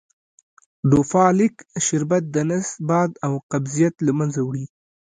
ډوفالک 0.89 1.55
شربت 1.85 2.23
دنس 2.35 2.67
باد 2.87 3.11
او 3.25 3.33
قبضیت 3.51 3.95
له 4.05 4.11
منځه 4.19 4.39
وړي. 4.43 4.65